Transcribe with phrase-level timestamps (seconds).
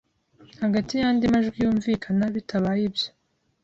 [0.63, 3.09] hagati yandi majwi yumvikana Bitabaye ibyo